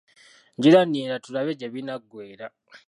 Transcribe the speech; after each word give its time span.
Ngira 0.57 0.79
nninda 0.85 1.17
tulabe 1.23 1.51
gye 1.59 1.67
binaggweera. 1.73 2.45